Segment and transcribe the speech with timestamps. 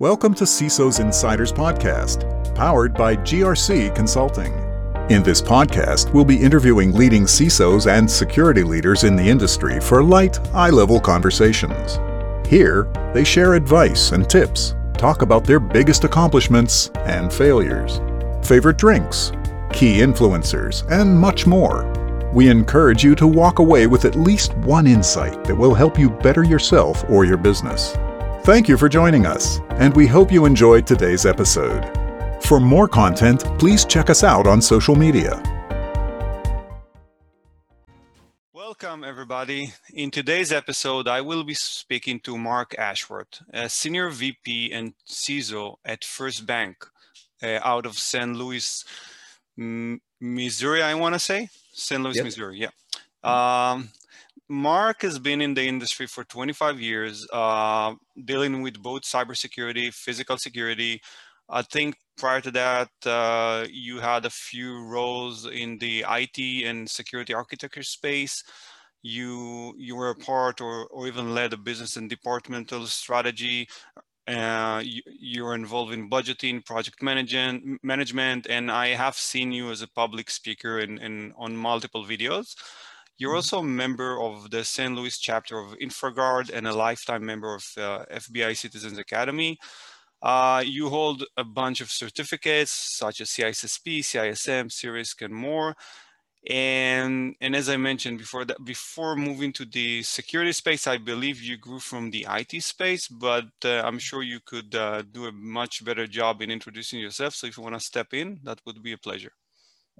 [0.00, 4.50] Welcome to CISO's Insiders Podcast, powered by GRC Consulting.
[5.10, 10.02] In this podcast, we'll be interviewing leading CISOs and security leaders in the industry for
[10.02, 11.98] light, eye level conversations.
[12.48, 18.00] Here, they share advice and tips, talk about their biggest accomplishments and failures,
[18.42, 19.32] favorite drinks,
[19.70, 21.84] key influencers, and much more.
[22.32, 26.08] We encourage you to walk away with at least one insight that will help you
[26.08, 27.98] better yourself or your business.
[28.42, 31.84] Thank you for joining us, and we hope you enjoyed today's episode.
[32.40, 35.42] For more content, please check us out on social media.
[38.54, 39.74] Welcome, everybody.
[39.92, 45.76] In today's episode, I will be speaking to Mark Ashworth, a Senior VP and CISO
[45.84, 46.86] at First Bank
[47.42, 48.34] uh, out of St.
[48.34, 48.82] Louis,
[50.18, 51.50] Missouri, I want to say.
[51.74, 52.02] St.
[52.02, 52.24] Louis, yep.
[52.24, 52.70] Missouri, yeah.
[53.22, 53.90] Um,
[54.50, 60.36] Mark has been in the industry for 25 years, uh, dealing with both cybersecurity, physical
[60.38, 61.00] security.
[61.48, 66.90] I think prior to that, uh, you had a few roles in the IT and
[66.90, 68.42] security architecture space.
[69.02, 73.68] You you were a part or, or even led a business and departmental strategy.
[74.26, 79.80] Uh, you, you're involved in budgeting, project management, management, and I have seen you as
[79.80, 82.56] a public speaker in, in on multiple videos.
[83.20, 83.36] You're mm-hmm.
[83.36, 84.94] also a member of the St.
[84.94, 89.58] Louis chapter of InfraGard and a lifetime member of uh, FBI Citizens Academy.
[90.22, 95.74] Uh, you hold a bunch of certificates such as CISSP, CISM, CRISC, and more.
[96.48, 101.42] And, and as I mentioned before that, before moving to the security space, I believe
[101.42, 105.32] you grew from the IT space, but uh, I'm sure you could uh, do a
[105.32, 107.34] much better job in introducing yourself.
[107.34, 109.32] So if you want to step in, that would be a pleasure.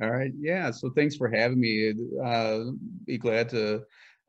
[0.03, 0.33] All right.
[0.39, 0.71] Yeah.
[0.71, 1.93] So thanks for having me.
[2.25, 2.61] Uh,
[3.07, 3.83] be glad to,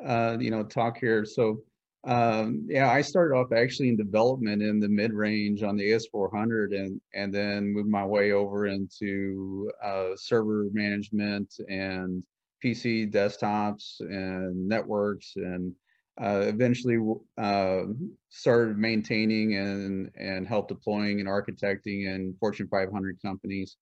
[0.06, 1.24] uh, you know, talk here.
[1.26, 1.64] So,
[2.04, 6.76] um, yeah, I started off actually in development in the mid range on the AS400
[6.76, 12.24] and, and then moved my way over into uh, server management and
[12.64, 15.74] PC desktops and networks and
[16.22, 16.98] uh, eventually
[17.38, 17.84] uh,
[18.30, 23.78] started maintaining and, and help deploying and architecting in Fortune 500 companies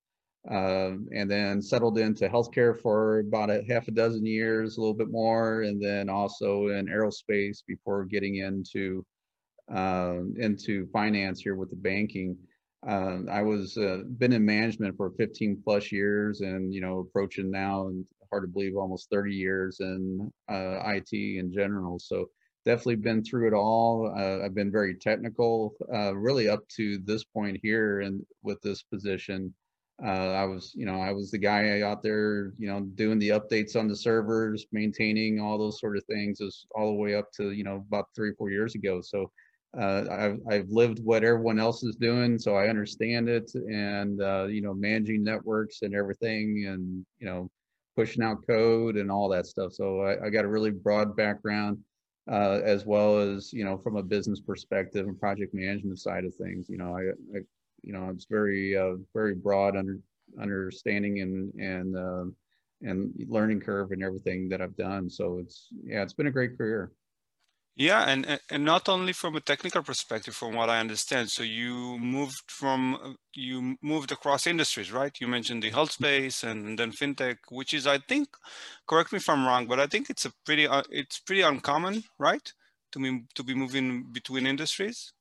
[0.50, 4.96] uh, and then settled into healthcare for about a half a dozen years, a little
[4.96, 9.06] bit more, and then also in aerospace before getting into
[9.74, 12.36] uh, into finance here with the banking.
[12.88, 17.52] Uh, I was uh, been in management for 15 plus years, and you know approaching
[17.52, 22.00] now and hard to believe almost 30 years in uh, IT in general.
[22.00, 22.30] So
[22.66, 24.12] definitely been through it all.
[24.18, 25.76] Uh, I've been very technical,
[26.16, 29.54] really up to this point here, and with this position
[30.06, 33.30] uh, I was, you know, I was the guy out there, you know, doing the
[33.30, 37.32] updates on the servers, maintaining all those sort of things, is all the way up
[37.34, 39.02] to, you know, about three or four years ago.
[39.02, 39.30] So
[39.78, 44.48] uh, I've I've lived what everyone else is doing, so I understand it, and uh,
[44.50, 47.50] you know, managing networks and everything, and you know,
[47.96, 49.74] pushing out code and all that stuff.
[49.74, 51.80] So I, I got a really broad background.
[52.30, 56.36] Uh, as well as you know from a business perspective and project management side of
[56.36, 57.42] things you know I, I
[57.84, 60.00] you know it's very uh, very broad under
[60.40, 62.26] understanding and and uh,
[62.82, 65.10] and learning curve and everything that I've done.
[65.10, 66.92] So it's yeah, it's been a great career.
[67.76, 71.32] Yeah, and and not only from a technical perspective, from what I understand.
[71.32, 75.16] So you moved from you moved across industries, right?
[75.22, 78.28] You mentioned the health space and then fintech, which is, I think,
[78.88, 82.04] correct me if I'm wrong, but I think it's a pretty uh, it's pretty uncommon,
[82.20, 82.54] right?
[82.92, 85.14] To me to be moving between industries.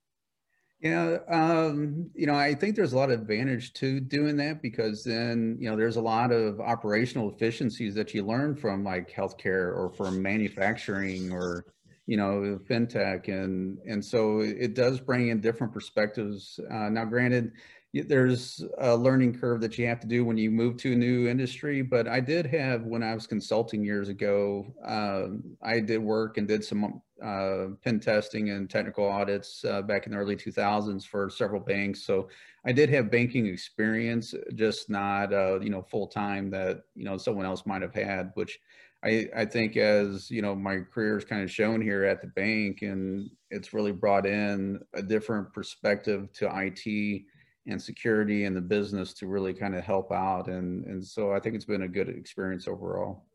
[0.81, 5.03] Yeah, um, you know, I think there's a lot of advantage to doing that because
[5.03, 9.77] then, you know, there's a lot of operational efficiencies that you learn from like healthcare
[9.77, 11.65] or from manufacturing or,
[12.07, 13.27] you know, fintech.
[13.27, 16.61] And, and so it does bring in different perspectives.
[16.71, 17.53] Uh, now, granted,
[17.95, 21.27] there's a learning curve that you have to do when you move to a new
[21.27, 26.37] industry but i did have when i was consulting years ago um, i did work
[26.37, 31.05] and did some uh, pen testing and technical audits uh, back in the early 2000s
[31.05, 32.03] for several banks.
[32.03, 32.29] So
[32.65, 37.17] i did have banking experience just not uh, you know full time that you know
[37.17, 38.59] someone else might have had which
[39.05, 42.29] I, I think as you know my career is kind of shown here at the
[42.29, 47.23] bank and it's really brought in a different perspective to IT
[47.69, 50.49] and security and the business to really kind of help out.
[50.49, 53.27] And, and so I think it's been a good experience overall.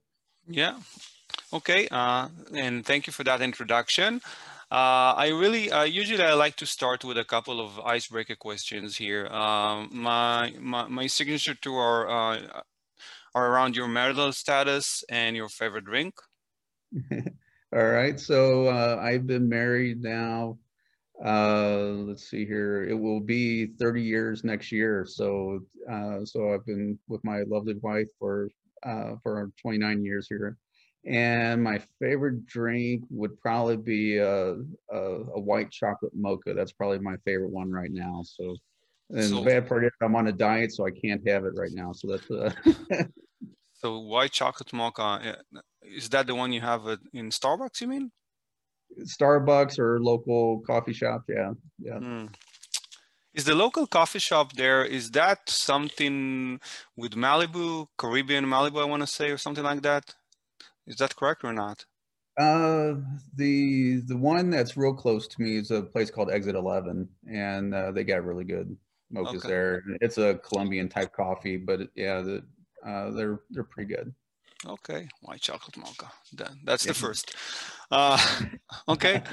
[0.48, 0.80] Yeah.
[1.52, 1.88] Okay.
[1.90, 4.22] Uh, and thank you for that introduction.
[4.72, 8.98] Uh, I really, uh, usually I like to start with a couple of icebreaker questions
[8.98, 9.28] here.
[9.28, 12.62] Um, my, my, my signature to are, uh,
[13.36, 16.16] are around your marital status and your favorite drink.
[17.74, 18.20] All right.
[18.20, 20.58] So uh, I've been married now
[21.26, 25.06] uh, let's see here, it will be 30 years next year.
[25.08, 25.60] So,
[25.90, 28.50] uh, so I've been with my lovely wife for,
[28.86, 30.58] uh, for 29 years here.
[31.06, 35.00] And my favorite drink would probably be a, a,
[35.36, 36.54] a white chocolate mocha.
[36.54, 38.22] That's probably my favorite one right now.
[38.26, 38.56] So,
[39.10, 41.54] and so, the bad part is I'm on a diet, so I can't have it
[41.56, 41.92] right now.
[41.94, 42.32] So that's.
[42.32, 42.52] Uh,
[43.74, 45.38] so white chocolate mocha,
[45.82, 46.84] is that the one you have
[47.14, 47.82] in Starbucks?
[47.82, 48.12] You mean?
[49.02, 51.26] Starbucks or local coffee shop.
[51.28, 52.00] Yeah, yeah.
[52.00, 52.34] Mm.
[53.34, 54.86] Is the local coffee shop there?
[54.86, 56.60] Is that something
[56.96, 58.80] with Malibu, Caribbean Malibu?
[58.82, 60.14] I want to say, or something like that.
[60.86, 61.86] Is that correct or not?
[62.40, 62.96] Uh,
[63.36, 67.74] the the one that's real close to me is a place called Exit Eleven, and
[67.74, 68.76] uh, they got really good
[69.14, 69.48] mochas okay.
[69.48, 69.84] there.
[70.02, 72.44] It's a Colombian type coffee, but yeah, the,
[72.86, 74.14] uh, they're they're pretty good.
[74.66, 76.12] Okay, white chocolate mocha.
[76.32, 77.36] Then That's the first.
[77.92, 78.18] Uh,
[78.88, 79.22] okay.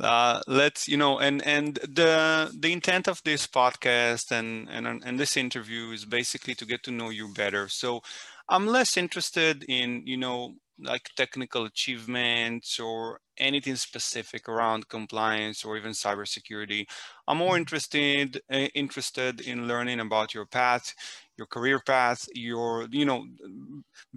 [0.00, 5.20] Uh, let's you know and and the the intent of this podcast and and and
[5.20, 8.02] this interview is basically to get to know you better so
[8.48, 15.76] i'm less interested in you know like technical achievements or anything specific around compliance or
[15.76, 16.86] even cybersecurity.
[17.26, 17.58] I'm more mm-hmm.
[17.58, 20.94] interested uh, interested in learning about your path,
[21.40, 23.20] your career path, your you know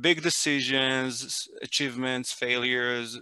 [0.07, 3.19] big decisions, achievements, failures,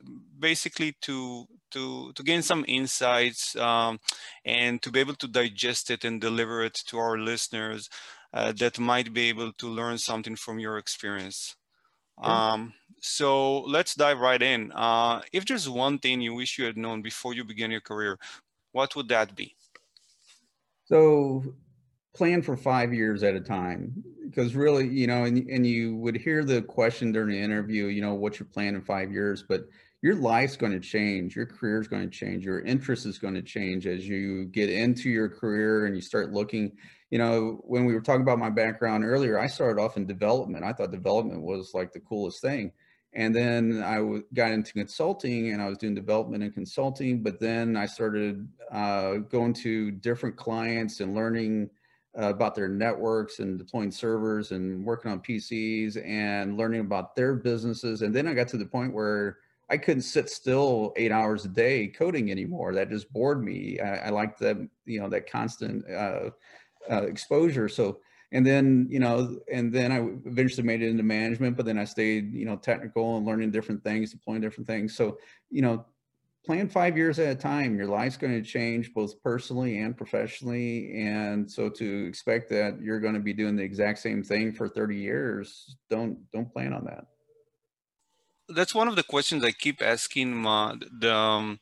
[0.47, 3.99] basically to to to gain some insights um,
[4.45, 7.89] and to be able to digest it and deliver it to our listeners
[8.33, 11.55] uh, that might be able to learn something from your experience.
[12.17, 14.71] Um, so let's dive right in.
[14.73, 18.17] Uh, if there's one thing you wish you had known before you began your career,
[18.71, 19.55] what would that be?
[20.85, 21.43] So
[22.13, 26.15] plan for five years at a time because really, you know, and, and you would
[26.15, 29.43] hear the question during the interview, you know, what's your plan in five years?
[29.47, 29.67] But
[30.01, 33.35] your life's going to change, your career is going to change, your interest is going
[33.35, 36.73] to change as you get into your career and you start looking
[37.11, 40.63] you know, when we were talking about my background earlier, I started off in development.
[40.63, 42.71] I thought development was like the coolest thing.
[43.13, 47.21] And then I w- got into consulting and I was doing development and consulting.
[47.21, 51.69] But then I started uh, going to different clients and learning
[52.17, 57.35] uh, about their networks and deploying servers and working on PCs and learning about their
[57.35, 58.01] businesses.
[58.01, 59.37] And then I got to the point where
[59.69, 62.73] I couldn't sit still eight hours a day coding anymore.
[62.73, 63.79] That just bored me.
[63.79, 66.31] I, I liked that, you know, that constant uh,
[66.91, 67.69] uh, exposure.
[67.69, 68.01] So,
[68.33, 69.99] and then, you know, and then I
[70.29, 73.83] eventually made it into management, but then I stayed, you know, technical and learning different
[73.83, 74.95] things, deploying different things.
[74.95, 75.17] So,
[75.49, 75.85] you know,
[76.45, 77.77] plan five years at a time.
[77.77, 81.03] Your life's going to change both personally and professionally.
[81.03, 84.67] And so to expect that you're going to be doing the exact same thing for
[84.67, 87.05] 30 years, don't, don't plan on that
[88.53, 91.59] that's one of the questions I keep asking my, the, um,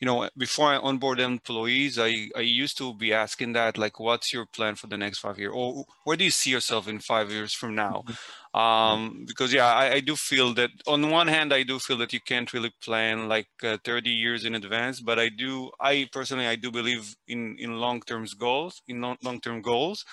[0.00, 4.32] you know, before I onboard employees, I, I used to be asking that, like, what's
[4.32, 5.52] your plan for the next five years?
[5.54, 8.04] Or where do you see yourself in five years from now?
[8.06, 8.58] Mm-hmm.
[8.58, 12.14] Um, because, yeah, I, I do feel that on one hand, I do feel that
[12.14, 16.46] you can't really plan like uh, 30 years in advance, but I do, I personally,
[16.46, 20.06] I do believe in, in long-term goals, in long-term goals.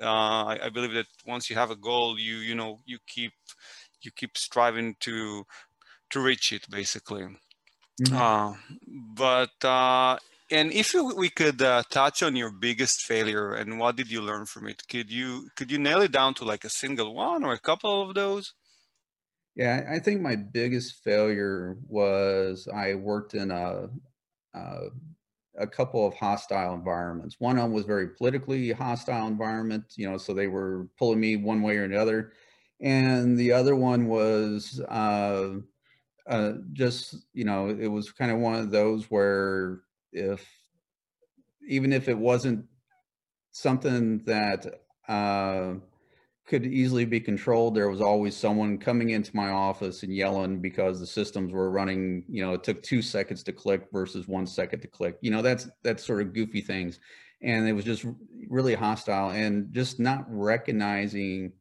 [0.00, 3.32] Uh, I, I believe that once you have a goal, you, you know, you keep,
[4.00, 5.44] you keep striving to
[6.08, 7.26] to reach it basically
[8.02, 8.16] mm-hmm.
[8.16, 8.54] uh,
[9.14, 10.16] but uh,
[10.50, 14.46] and if we could uh, touch on your biggest failure and what did you learn
[14.46, 17.52] from it could you could you nail it down to like a single one or
[17.52, 18.54] a couple of those
[19.54, 23.88] yeah i think my biggest failure was i worked in a,
[24.54, 24.78] a
[25.58, 27.36] a couple of hostile environments.
[27.38, 31.36] One of them was very politically hostile environment, you know, so they were pulling me
[31.36, 32.34] one way or another
[32.80, 35.54] and the other one was uh,
[36.28, 39.80] uh, just you know it was kind of one of those where
[40.12, 40.46] if
[41.68, 42.64] even if it wasn't
[43.52, 44.66] something that
[45.08, 45.74] uh,
[46.46, 51.00] could easily be controlled there was always someone coming into my office and yelling because
[51.00, 54.80] the systems were running you know it took two seconds to click versus one second
[54.80, 57.00] to click you know that's that's sort of goofy things.
[57.42, 58.04] And it was just
[58.48, 61.52] really hostile and just not recognizing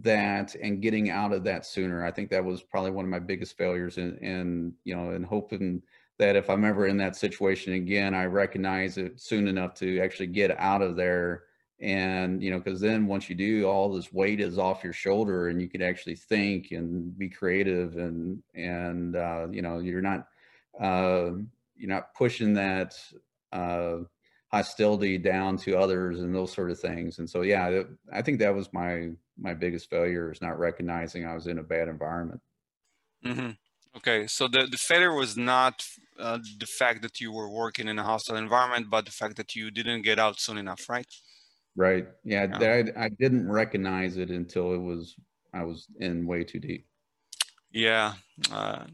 [0.00, 2.04] that and getting out of that sooner.
[2.04, 5.82] I think that was probably one of my biggest failures and you know and hoping
[6.18, 10.28] that if I'm ever in that situation again, I recognize it soon enough to actually
[10.28, 11.44] get out of there.
[11.80, 15.48] And you know, because then once you do, all this weight is off your shoulder,
[15.48, 20.28] and you can actually think and be creative, and and uh, you know, you're not
[20.80, 21.32] uh,
[21.76, 22.96] you're not pushing that
[23.52, 23.98] uh,
[24.54, 27.18] hostility down to others and those sort of things.
[27.18, 27.82] And so, yeah,
[28.12, 31.62] I think that was my my biggest failure is not recognizing I was in a
[31.62, 32.40] bad environment.
[33.26, 33.50] Mm-hmm.
[33.96, 35.84] Okay, so the, the failure was not
[36.18, 39.54] uh, the fact that you were working in a hostile environment, but the fact that
[39.56, 41.06] you didn't get out soon enough, right?
[41.76, 42.06] Right.
[42.24, 42.82] Yeah, yeah.
[42.96, 45.16] I, I didn't recognize it until it was
[45.52, 46.86] I was in way too deep.
[47.72, 48.14] Yeah,
[48.52, 48.84] uh,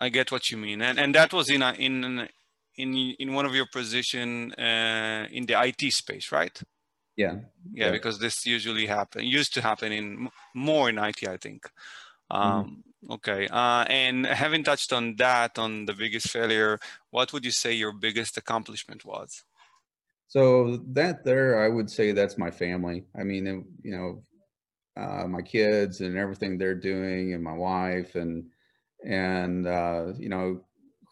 [0.00, 2.28] I get what you mean, and and that was in a, in
[2.76, 6.60] in in one of your position uh, in the IT space, right?
[7.16, 7.34] Yeah.
[7.72, 7.86] yeah.
[7.86, 11.64] Yeah, because this usually happen used to happen in more in IT, I think.
[12.32, 12.36] Mm-hmm.
[12.36, 13.12] Um, mm-hmm.
[13.12, 16.78] Okay, uh, and having touched on that, on the biggest failure,
[17.10, 19.44] what would you say your biggest accomplishment was?
[20.28, 23.04] So that there, I would say that's my family.
[23.14, 24.22] I mean, you know,
[24.96, 28.46] uh, my kids and everything they're doing, and my wife, and
[29.04, 30.62] and uh, you know,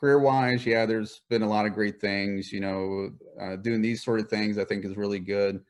[0.03, 2.53] career wise, yeah, there's been a lot of great things.
[2.53, 5.65] You know, uh, doing these sort of things, I think, is really good.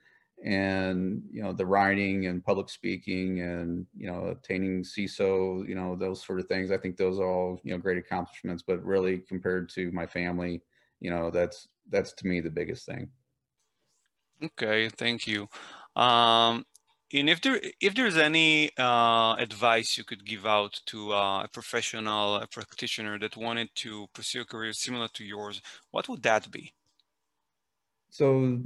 [0.44, 5.94] And you know, the writing and public speaking, and you know, obtaining CISO, you know,
[5.96, 6.70] those sort of things.
[6.72, 8.62] I think those are all you know great accomplishments.
[8.66, 10.62] But really, compared to my family,
[11.00, 13.12] you know, that's that's to me the biggest thing.
[14.42, 15.48] Okay, thank you.
[15.94, 16.64] Um,
[17.12, 21.48] and if there if there's any uh, advice you could give out to uh, a
[21.48, 26.50] professional, a practitioner that wanted to pursue a career similar to yours, what would that
[26.50, 26.72] be?
[28.10, 28.58] So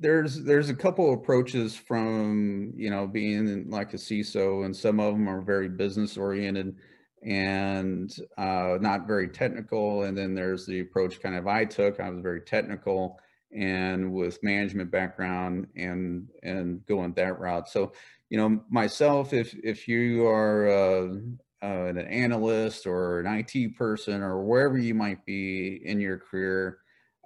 [0.00, 5.14] there's there's a couple approaches from you know being like a CISO, and some of
[5.14, 6.76] them are very business oriented
[7.24, 10.04] and uh, not very technical.
[10.04, 11.98] And then there's the approach kind of I took.
[11.98, 13.18] I was very technical
[13.52, 17.68] and with management background and and going that route.
[17.68, 17.92] So,
[18.30, 21.16] you know, myself, if if you are uh,
[21.62, 26.78] uh, an analyst or an IT person or wherever you might be in your career,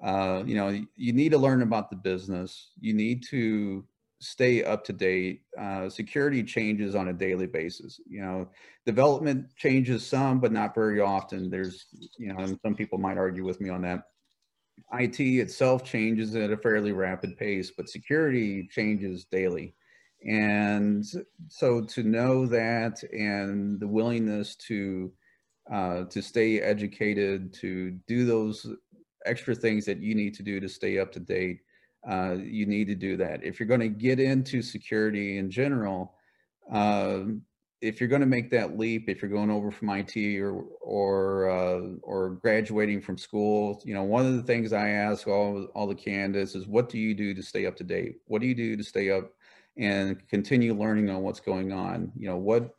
[0.02, 2.70] uh, you know, you need to learn about the business.
[2.80, 3.84] You need to
[4.20, 5.42] stay up to date.
[5.58, 8.00] Uh, security changes on a daily basis.
[8.08, 8.48] You know,
[8.86, 11.50] development changes some, but not very often.
[11.50, 11.86] There's,
[12.18, 14.04] you know, and some people might argue with me on that
[14.92, 19.74] IT itself changes at a fairly rapid pace, but security changes daily.
[20.26, 21.04] And
[21.48, 25.12] so to know that and the willingness to
[25.72, 28.66] uh, to stay educated, to do those
[29.24, 31.60] extra things that you need to do to stay up to date,
[32.08, 33.44] uh, you need to do that.
[33.44, 36.14] If you're going to get into security in general,
[36.70, 37.20] uh,
[37.82, 41.50] if you're going to make that leap, if you're going over from IT or or
[41.50, 45.88] uh, or graduating from school, you know, one of the things I ask all all
[45.88, 48.20] the candidates is, what do you do to stay up to date?
[48.26, 49.32] What do you do to stay up
[49.76, 52.12] and continue learning on what's going on?
[52.16, 52.72] You know, what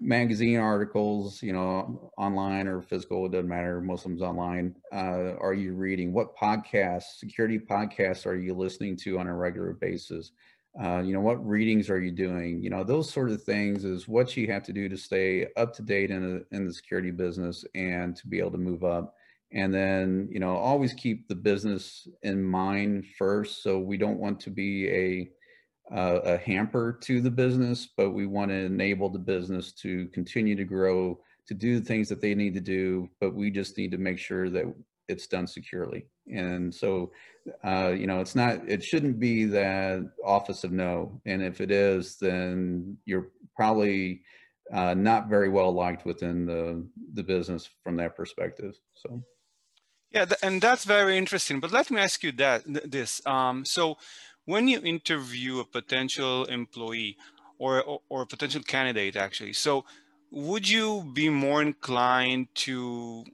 [0.00, 3.80] magazine articles, you know, online or physical, it doesn't matter.
[3.82, 4.74] Most of them's online.
[4.92, 6.12] Uh, are you reading?
[6.12, 10.32] What podcasts, security podcasts, are you listening to on a regular basis?
[10.80, 12.62] Uh, you know, what readings are you doing?
[12.62, 15.74] You know, those sort of things is what you have to do to stay up
[15.74, 19.14] to date in, a, in the security business and to be able to move up.
[19.50, 23.62] And then, you know, always keep the business in mind first.
[23.62, 25.30] So we don't want to be a
[25.90, 30.54] uh, a hamper to the business, but we want to enable the business to continue
[30.54, 33.08] to grow, to do the things that they need to do.
[33.20, 34.66] But we just need to make sure that
[35.08, 36.06] it's done securely.
[36.32, 37.10] And so,
[37.64, 41.20] uh, you know, it's not, it shouldn't be that office of no.
[41.24, 44.22] And if it is, then you're probably
[44.72, 48.74] uh, not very well liked within the, the business from that perspective.
[48.94, 49.22] So.
[50.10, 51.60] Yeah, and that's very interesting.
[51.60, 53.20] But let me ask you that this.
[53.26, 53.98] Um, so,
[54.46, 57.18] when you interview a potential employee
[57.58, 59.84] or, or, or a potential candidate, actually, so
[60.30, 63.24] would you be more inclined to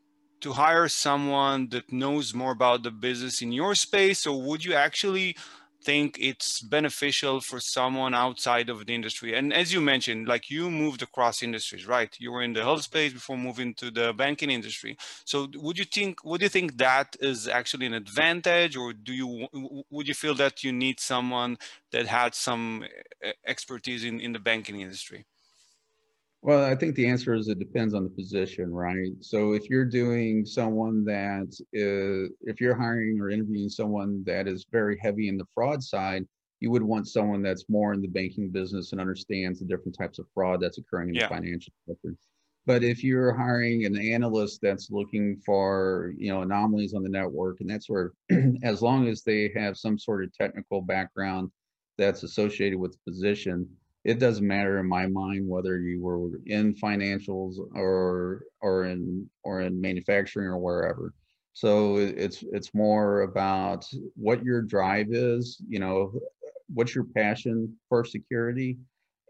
[0.45, 4.75] to hire someone that knows more about the business in your space or would you
[4.75, 5.35] actually
[5.83, 9.35] think it's beneficial for someone outside of the industry?
[9.35, 12.15] And as you mentioned like you moved across industries right?
[12.19, 14.99] You were in the health space before moving to the banking industry.
[15.25, 19.49] So would you think would you think that is actually an advantage or do you
[19.91, 21.57] would you feel that you need someone
[21.91, 22.85] that had some
[23.23, 25.25] eh, expertise in, in the banking industry
[26.45, 29.13] well, I think the answer is it depends on the position, right?
[29.21, 34.67] So if you're doing someone that is, if you're hiring or interviewing someone that is
[34.71, 36.27] very heavy in the fraud side,
[36.61, 40.19] you would want someone that's more in the banking business and understands the different types
[40.19, 41.29] of fraud that's occurring in yeah.
[41.29, 42.15] the financial sector.
[42.67, 47.63] But if you're hiring an analyst that's looking for, you know, anomalies on the network
[47.63, 48.13] and that's where,
[48.63, 51.51] as long as they have some sort of technical background
[51.97, 53.67] that's associated with the position,
[54.05, 59.61] it doesn't matter in my mind whether you were in financials or or in or
[59.61, 61.13] in manufacturing or wherever
[61.53, 63.85] so it's it's more about
[64.15, 66.13] what your drive is you know
[66.73, 68.77] what's your passion for security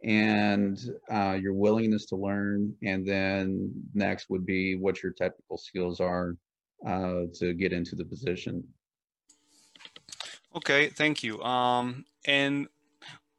[0.05, 0.79] and
[1.11, 2.75] uh, your willingness to learn.
[2.83, 6.37] And then next would be what your technical skills are
[6.87, 8.63] uh, to get into the position.
[10.55, 11.43] Okay, thank you.
[11.43, 12.69] Um, and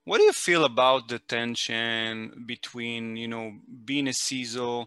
[0.05, 4.85] what do you feel about the tension between, you know, being a CISO?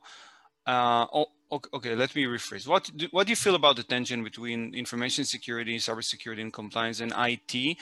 [0.66, 2.66] Uh, oh, okay, let me rephrase.
[2.66, 7.00] What do, what do you feel about the tension between information security, cybersecurity, and compliance
[7.00, 7.76] and IT?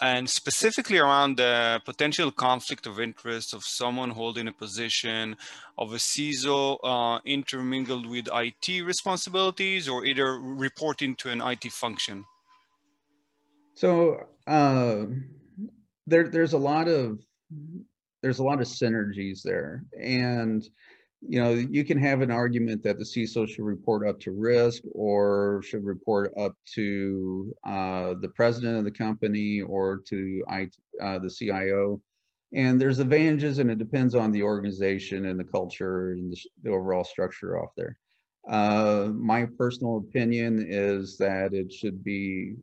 [0.00, 5.36] and specifically around the potential conflict of interest of someone holding a position
[5.78, 12.24] of a CISO uh, intermingled with IT responsibilities or either reporting to an IT function?
[13.74, 15.04] So uh,
[16.06, 17.20] there, there's a lot of
[18.22, 20.66] there's a lot of synergies there, and
[21.26, 24.82] you know, you can have an argument that the CISO should report up to risk
[24.92, 30.68] or should report up to uh, the president of the company or to I,
[31.00, 32.00] uh, the CIO.
[32.52, 36.70] And there's advantages and it depends on the organization and the culture and the, the
[36.70, 37.98] overall structure off there.
[38.48, 42.54] Uh, my personal opinion is that it should be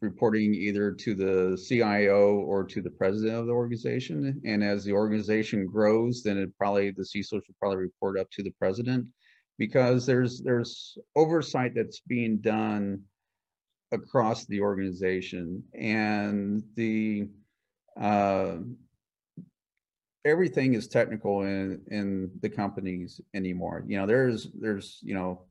[0.00, 4.40] reporting either to the CIO or to the president of the organization.
[4.44, 8.42] And as the organization grows, then it probably the CISO should probably report up to
[8.42, 9.06] the president
[9.58, 13.02] because there's there's oversight that's being done
[13.92, 17.28] across the organization and the
[18.00, 18.56] uh,
[20.24, 23.84] everything is technical in in the companies anymore.
[23.86, 25.42] You know, there's there's you know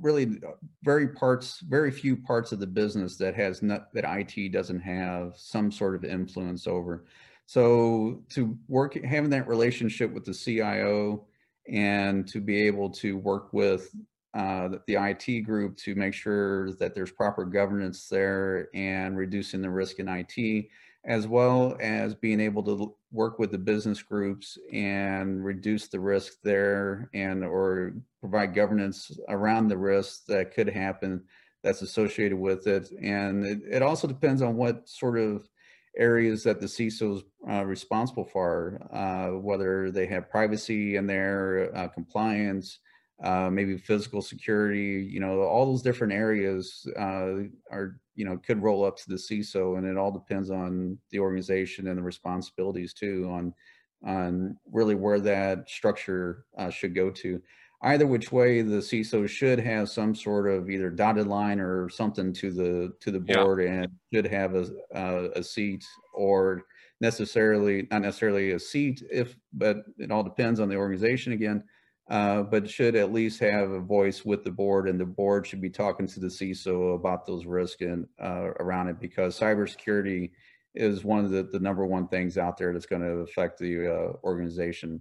[0.00, 4.52] really uh, very parts, very few parts of the business that has not, that IT
[4.52, 7.04] doesn't have some sort of influence over.
[7.46, 11.26] So to work, having that relationship with the CIO
[11.68, 13.94] and to be able to work with
[14.34, 19.68] uh, the IT group to make sure that there's proper governance there and reducing the
[19.68, 20.68] risk in IT,
[21.04, 26.34] as well as being able to work with the business groups and reduce the risk
[26.44, 31.22] there and or provide governance around the risks that could happen
[31.62, 32.90] that's associated with it.
[33.02, 35.48] And it, it also depends on what sort of
[35.96, 41.70] areas that the CISO is uh, responsible for, uh, whether they have privacy in there,
[41.76, 42.78] uh, compliance,
[43.22, 48.62] uh, maybe physical security, you know, all those different areas uh, are, you know, could
[48.62, 52.92] roll up to the CISO and it all depends on the organization and the responsibilities
[52.92, 53.54] too on,
[54.04, 57.40] on really where that structure uh, should go to
[57.82, 62.32] either which way the CISO should have some sort of either dotted line or something
[62.34, 63.70] to the to the board yeah.
[63.70, 66.62] and should have a, a, a seat or
[67.00, 71.62] necessarily not necessarily a seat if but it all depends on the organization again
[72.10, 75.60] uh, but should at least have a voice with the board and the board should
[75.60, 80.30] be talking to the CISO about those risks and uh, around it because cybersecurity
[80.74, 83.86] is one of the, the number one things out there that's going to affect the
[83.86, 85.00] uh, organization.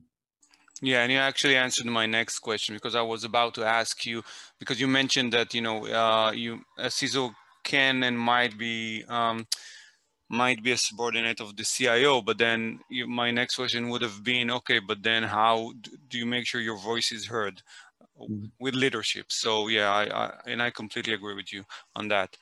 [0.81, 4.23] Yeah, and you actually answered my next question because I was about to ask you
[4.59, 7.33] because you mentioned that you know uh, you a CISO
[7.63, 9.45] can and might be um,
[10.31, 14.23] might be a subordinate of the CIO, but then you, my next question would have
[14.23, 15.73] been okay, but then how
[16.09, 17.61] do you make sure your voice is heard
[18.19, 18.45] mm-hmm.
[18.59, 19.25] with leadership?
[19.29, 21.65] So yeah, I, I, and I completely agree with you
[21.95, 22.37] on that.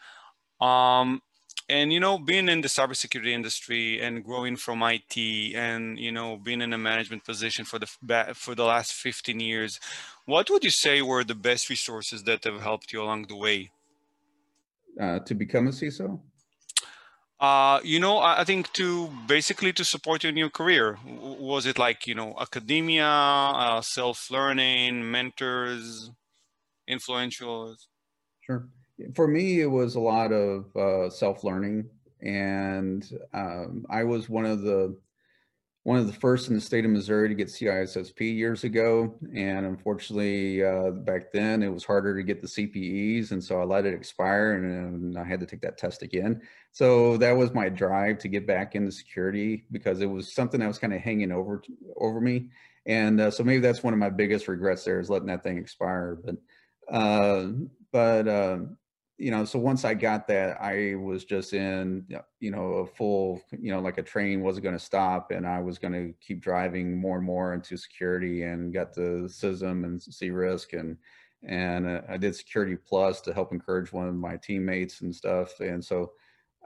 [0.62, 1.22] Um,
[1.70, 5.18] and you know being in the cybersecurity industry and growing from IT
[5.56, 7.88] and you know being in a management position for the
[8.34, 9.80] for the last 15 years
[10.26, 13.70] what would you say were the best resources that have helped you along the way
[15.00, 16.20] uh, to become a CISO
[17.40, 22.16] uh, you know I think to basically to support your career was it like you
[22.16, 26.12] know academia uh, self-learning mentors
[26.88, 27.76] influential
[28.42, 28.68] sure.
[29.16, 31.90] For me, it was a lot of uh, self-learning,
[32.22, 34.98] and um, I was one of the
[35.84, 39.18] one of the first in the state of Missouri to get CISSP years ago.
[39.34, 43.32] And unfortunately, uh, back then it was harder to get the CPEs.
[43.32, 46.42] And so I let it expire and, and, I had to take that test again.
[46.74, 50.68] So that was my drive to get back into security because it was something that
[50.68, 51.64] was kind of hanging over,
[51.96, 52.50] over me.
[52.86, 55.58] And uh, so maybe that's one of my biggest regrets there is letting that thing
[55.58, 56.18] expire.
[56.24, 56.36] But,
[56.94, 57.48] uh,
[57.92, 58.78] but um,
[59.20, 62.06] you know, so once I got that, I was just in,
[62.40, 65.60] you know, a full, you know, like a train wasn't going to stop and I
[65.60, 70.00] was going to keep driving more and more into security and got the CISM and
[70.00, 70.98] CRISC and,
[71.44, 75.60] and uh, I did security plus to help encourage one of my teammates and stuff.
[75.60, 76.14] And so,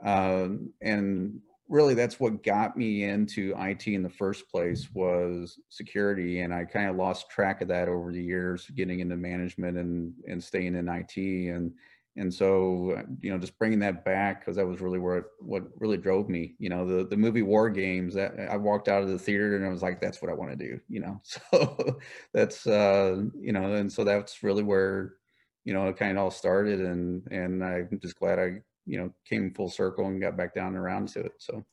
[0.04, 6.40] um, and really that's what got me into IT in the first place was security.
[6.40, 10.14] And I kind of lost track of that over the years, getting into management and,
[10.28, 11.72] and staying in IT and,
[12.16, 15.96] and so you know just bringing that back because that was really where what really
[15.96, 19.56] drove me you know the the movie WarGames that i walked out of the theater
[19.56, 21.20] and i was like that's what i want to do you know?
[21.24, 21.98] So
[22.32, 25.14] that's uh you know and so that's really where
[25.64, 29.12] you know it kind of all started and and i'm just glad i you know
[29.28, 31.64] came full circle and got back down and around to it so.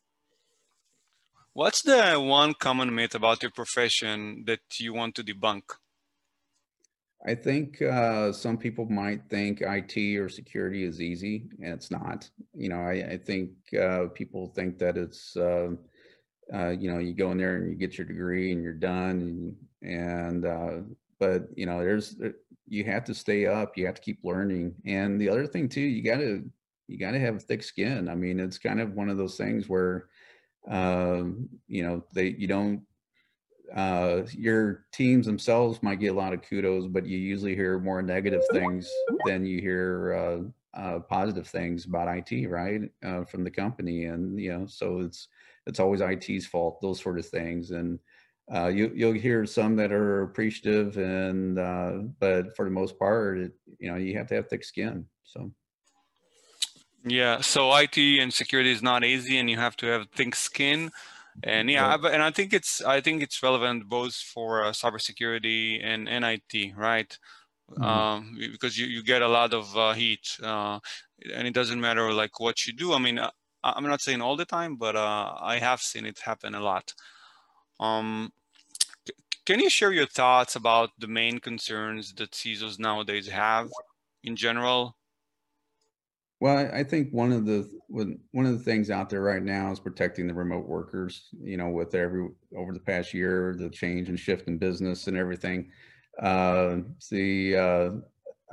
[1.53, 5.63] What's the one common myth about your profession that you want to debunk
[7.25, 12.29] I think uh, some people might think IT or security is easy, and it's not.
[12.55, 15.69] You know, I, I think uh, people think that it's, uh,
[16.53, 19.55] uh you know, you go in there and you get your degree and you're done,
[19.81, 20.77] and, and uh,
[21.19, 22.15] but you know, there's
[22.67, 25.81] you have to stay up, you have to keep learning, and the other thing too,
[25.81, 26.43] you got to
[26.87, 28.09] you got to have thick skin.
[28.09, 30.07] I mean, it's kind of one of those things where,
[30.69, 32.81] um, you know, they you don't
[33.75, 38.01] uh, your teams themselves might get a lot of kudos, but you usually hear more
[38.01, 38.89] negative things
[39.25, 42.91] than you hear uh, uh, positive things about IT, right?
[43.03, 45.27] Uh, from the company, and you know, so it's
[45.67, 47.99] it's always IT's fault, those sort of things, and
[48.53, 53.37] uh, you you'll hear some that are appreciative, and uh, but for the most part,
[53.37, 55.05] it, you know, you have to have thick skin.
[55.23, 55.51] So.
[57.03, 60.91] Yeah, so IT and security is not easy, and you have to have thick skin
[61.43, 65.83] and yeah, but, and I think it's I think it's relevant both for uh, cybersecurity
[65.83, 67.17] and NIT, right?
[67.71, 67.83] Mm-hmm.
[67.83, 70.79] Um, because you, you get a lot of uh, heat, uh,
[71.33, 72.93] and it doesn't matter like what you do.
[72.93, 73.31] I mean, uh,
[73.63, 76.93] I'm not saying all the time, but uh, I have seen it happen a lot.
[77.79, 78.31] Um,
[79.07, 79.15] c-
[79.45, 83.69] can you share your thoughts about the main concerns that CISOs nowadays have
[84.23, 84.95] in general
[86.41, 89.79] well, I think one of the one of the things out there right now is
[89.79, 91.29] protecting the remote workers.
[91.39, 95.15] You know, with every over the past year, the change and shift in business and
[95.15, 95.69] everything.
[96.19, 96.77] Uh,
[97.11, 97.89] the uh,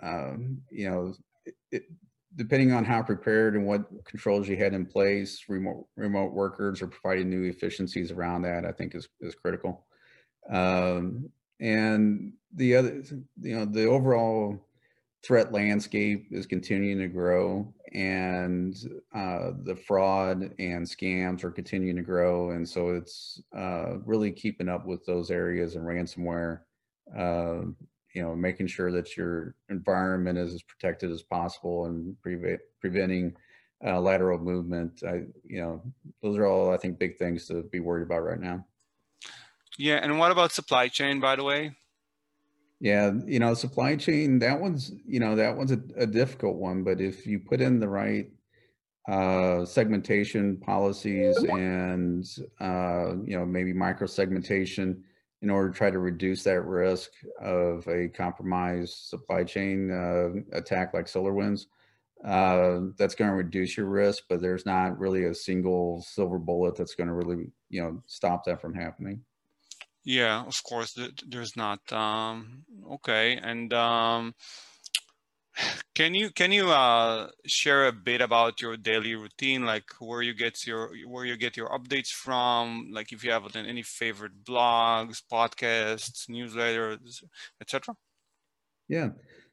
[0.06, 1.14] um, you know,
[1.72, 1.84] it,
[2.36, 6.88] depending on how prepared and what controls you had in place, remote remote workers are
[6.88, 8.66] providing new efficiencies around that.
[8.66, 9.86] I think is is critical.
[10.50, 13.02] Um, and the other,
[13.40, 14.67] you know, the overall
[15.24, 18.76] threat landscape is continuing to grow and
[19.14, 22.50] uh, the fraud and scams are continuing to grow.
[22.50, 26.60] And so it's uh, really keeping up with those areas and ransomware,
[27.16, 27.62] uh,
[28.14, 33.34] you know, making sure that your environment is as protected as possible and pre- preventing
[33.84, 35.02] uh, lateral movement.
[35.06, 35.82] I, you know,
[36.22, 38.64] those are all, I think, big things to be worried about right now.
[39.78, 39.96] Yeah.
[39.96, 41.76] And what about supply chain, by the way?
[42.80, 46.84] Yeah, you know, supply chain, that one's, you know, that one's a, a difficult one,
[46.84, 48.30] but if you put in the right
[49.08, 52.24] uh, segmentation policies and,
[52.60, 55.02] uh, you know, maybe micro segmentation
[55.42, 57.10] in order to try to reduce that risk
[57.40, 61.66] of a compromised supply chain uh, attack like SolarWinds,
[62.24, 66.76] uh, that's going to reduce your risk, but there's not really a single silver bullet
[66.76, 69.20] that's going to really, you know, stop that from happening.
[70.08, 71.80] Yeah, of course, there's not.
[71.92, 74.34] Um, okay, and um,
[75.94, 80.32] can you can you uh, share a bit about your daily routine, like where you
[80.32, 85.20] get your where you get your updates from, like if you have any favorite blogs,
[85.30, 87.22] podcasts, newsletters,
[87.60, 87.94] etc.
[88.88, 89.10] Yeah.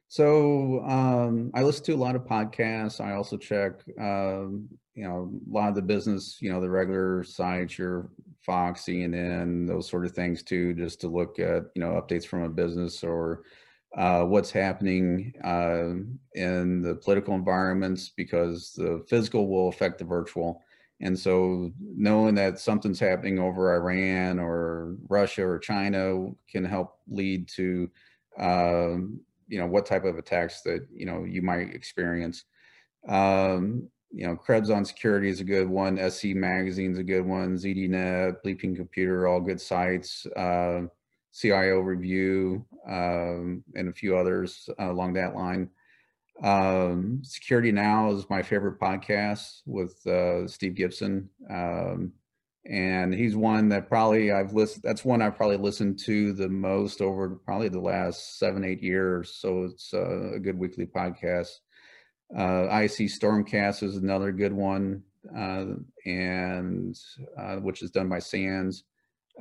[0.08, 3.04] So um, I listen to a lot of podcasts.
[3.04, 7.26] I also check, um, you know, a lot of the business, you know, the regular
[7.26, 8.10] sites, your
[8.46, 12.44] Fox, CNN, those sort of things too, just to look at you know updates from
[12.44, 13.44] a business or
[13.96, 15.94] uh, what's happening uh,
[16.34, 20.62] in the political environments because the physical will affect the virtual.
[21.02, 27.48] And so knowing that something's happening over Iran or Russia or China can help lead
[27.50, 27.90] to,
[28.38, 32.46] um, you know, what type of attacks that, you know, you might experience.
[33.08, 35.98] Um, you know, Krebs on security is a good one.
[36.10, 37.58] SC magazine's a good one.
[37.58, 40.26] ZDNet, Bleeping Computer, all good sites.
[40.38, 40.84] Uh,
[41.34, 45.70] CIO Review, um, and a few others uh, along that line.
[46.42, 51.30] Um, security Now is my favorite podcast with uh, Steve Gibson.
[51.50, 52.14] Um,
[52.66, 57.02] and he's one that probably I've listened, that's one I've probably listened to the most
[57.02, 59.36] over probably the last seven, eight years.
[59.36, 61.50] So it's uh, a good weekly podcast.
[62.36, 65.02] Uh, ISC Stormcast is another good one,
[65.36, 65.66] uh,
[66.06, 67.00] and
[67.38, 68.84] uh, which is done by SANS.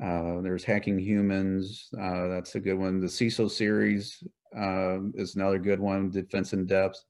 [0.00, 1.88] Uh, there's Hacking Humans.
[2.00, 3.00] Uh, that's a good one.
[3.00, 4.22] The CISO series
[4.56, 6.10] uh, is another good one.
[6.10, 7.04] Defense in Depth,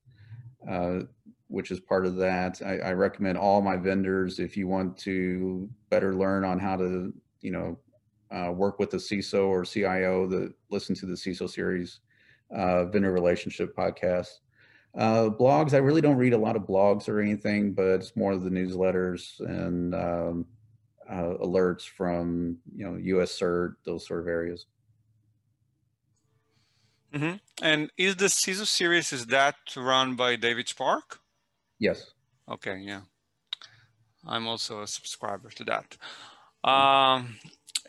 [1.48, 2.62] which is part of that.
[2.64, 7.12] I, I, recommend all my vendors if you want to better learn on how to,
[7.42, 7.78] you know,
[8.52, 10.26] work with the CISO or CIO.
[10.26, 12.00] The listen to the CISO series
[12.50, 14.28] vendor relationship podcast.
[14.96, 18.32] Uh, blogs, I really don't read a lot of blogs or anything, but it's more
[18.32, 20.46] of the newsletters and um,
[21.10, 24.66] uh, alerts from you know US CERT, those sort of areas.
[27.12, 27.36] Mm-hmm.
[27.62, 31.20] And is the CISO series is that run by David Spark?
[31.78, 32.12] Yes.
[32.48, 33.02] Okay, yeah.
[34.26, 35.96] I'm also a subscriber to that.
[36.68, 37.36] Um,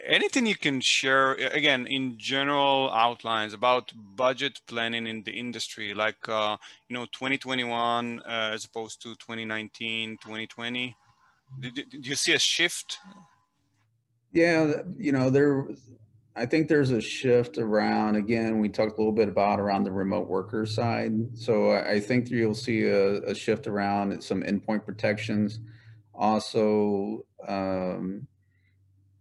[0.03, 6.27] anything you can share again in general outlines about budget planning in the industry like
[6.27, 6.57] uh,
[6.89, 10.95] you know 2021 uh, as opposed to 2019 2020
[11.59, 12.97] did, did, you see a shift?
[14.31, 15.67] Yeah you know there
[16.35, 19.91] i think there's a shift around again we talked a little bit about around the
[19.91, 21.13] remote worker side.
[21.37, 25.59] So i think you'll see a, a shift around some endpoint protections.
[26.13, 28.27] Also um,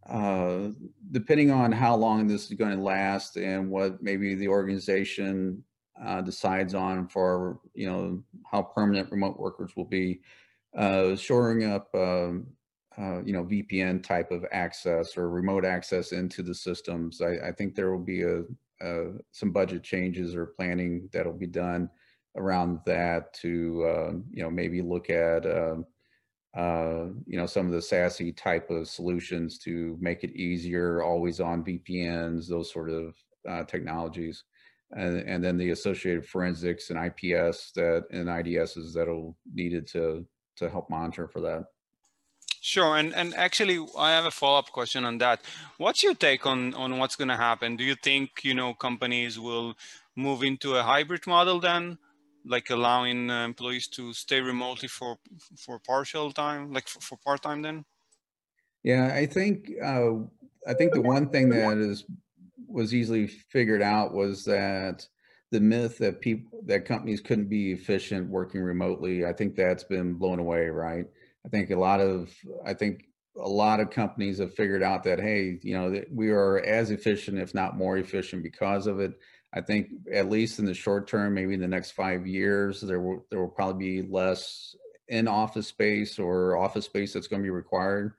[0.09, 0.69] uh,
[1.13, 5.63] depending on how long this is going to last and what maybe the organization
[6.03, 10.21] uh, decides on for, you know, how permanent remote workers will be,
[10.77, 12.47] uh, shoring up, um,
[12.99, 17.21] uh, you know, VPN type of access or remote access into the systems.
[17.21, 18.43] I, I think there will be a,
[18.83, 21.89] a, some budget changes or planning that'll be done
[22.37, 25.87] around that to, uh, you know, maybe look at um,
[26.57, 31.41] uh, you know, some of the SASE type of solutions to make it easier, always
[31.41, 33.15] on VPNs, those sort of
[33.49, 34.45] uh, technologies.
[34.93, 40.25] And, and then the associated forensics and IPS that and IDSs that'll needed to
[40.57, 41.65] to help monitor for that.
[42.61, 45.43] Sure, and and actually, I have a follow up question on that.
[45.79, 47.77] What's your take on on what's going to happen?
[47.77, 49.75] Do you think you know companies will
[50.15, 51.99] move into a hybrid model then,
[52.45, 55.19] like allowing uh, employees to stay remotely for
[55.59, 57.85] for partial time, like for, for part time then?
[58.83, 60.13] Yeah, I think uh,
[60.67, 62.05] I think the one thing that is
[62.69, 65.07] was easily figured out was that
[65.51, 69.25] the myth that people that companies couldn't be efficient working remotely.
[69.25, 71.07] I think that's been blown away, right?
[71.47, 75.21] I think a lot of I think a lot of companies have figured out that
[75.21, 79.19] hey, you know, that we are as efficient, if not more efficient, because of it.
[79.55, 83.01] I think at least in the short term, maybe in the next five years, there
[83.01, 84.75] will there will probably be less
[85.09, 88.15] in office space or office space that's going to be required.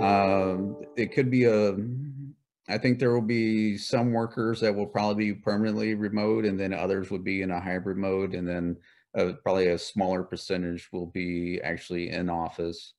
[0.00, 1.76] Um, it could be a.
[2.68, 6.72] I think there will be some workers that will probably be permanently remote, and then
[6.72, 8.76] others would be in a hybrid mode, and then
[9.16, 12.94] uh, probably a smaller percentage will be actually in office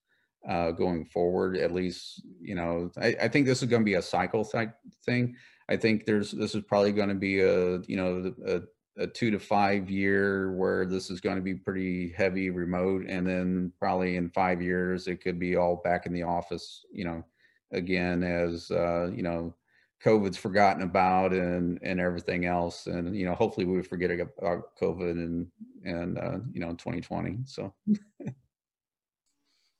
[0.47, 1.57] uh, going forward.
[1.57, 4.75] At least, you know, I, I think this is going to be a cycle type
[5.05, 5.35] thing.
[5.73, 8.61] I think there's this is probably going to be a you know a,
[9.01, 13.25] a two to five year where this is going to be pretty heavy remote, and
[13.25, 16.85] then probably in five years it could be all back in the office.
[16.91, 17.25] You know,
[17.71, 19.55] again as uh, you know.
[20.03, 25.11] COVID's forgotten about and and everything else, and you know, hopefully we forget about COVID
[25.11, 25.47] and
[25.85, 27.37] and uh, you know, 2020.
[27.45, 27.73] So.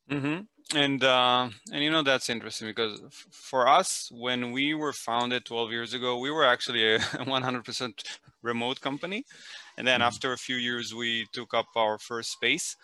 [0.10, 0.44] mm-hmm
[0.76, 5.46] and uh, and you know that's interesting because f- for us when we were founded
[5.46, 8.04] 12 years ago we were actually a 100%
[8.42, 9.26] remote company.
[9.78, 10.08] And then mm-hmm.
[10.08, 12.76] after a few years we took up our first space.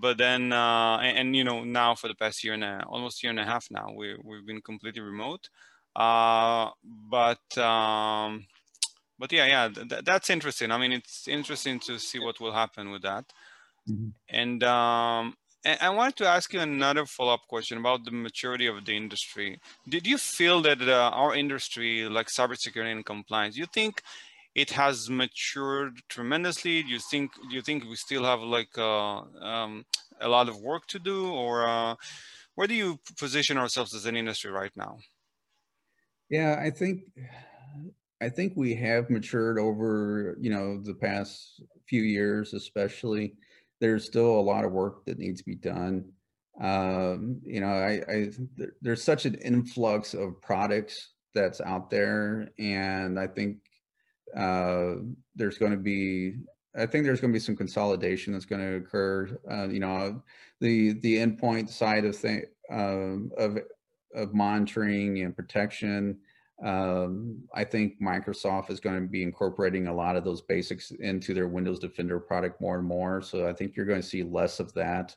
[0.00, 3.22] But then uh, and, and, you know now for the past year and a, almost
[3.22, 5.48] year and a half now we, we've been completely remote.
[5.96, 8.46] Uh, but um,
[9.18, 10.70] but yeah yeah th- that's interesting.
[10.70, 13.24] I mean it's interesting to see what will happen with that.
[13.88, 14.08] Mm-hmm.
[14.28, 18.84] and um, and I wanted to ask you another follow-up question about the maturity of
[18.84, 19.60] the industry.
[19.88, 24.02] Did you feel that uh, our industry, like cybersecurity and compliance, you think
[24.54, 26.82] it has matured tremendously?
[26.82, 29.84] Do you think do you think we still have like uh, um,
[30.20, 31.94] a lot of work to do, or uh,
[32.54, 34.98] where do you position ourselves as an industry right now?
[36.30, 37.02] Yeah, I think
[38.20, 43.34] I think we have matured over you know the past few years, especially
[43.80, 46.12] there's still a lot of work that needs to be done.
[46.60, 48.30] Um, you know, I, I
[48.82, 53.58] there's such an influx of products that's out there, and I think
[54.36, 54.96] uh,
[55.34, 56.34] there's going to be
[56.76, 59.38] I think there's going to be some consolidation that's going to occur.
[59.50, 60.22] Uh, you know,
[60.60, 63.58] the the endpoint side of thing uh, of
[64.14, 66.18] of monitoring and protection
[66.62, 71.32] um, I think Microsoft is going to be incorporating a lot of those basics into
[71.32, 73.22] their Windows Defender product more and more.
[73.22, 75.16] So I think you're going to see less of that.